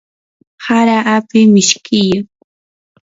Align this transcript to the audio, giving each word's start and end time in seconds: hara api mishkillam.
hara 0.65 0.97
api 1.15 1.39
mishkillam. 1.53 2.25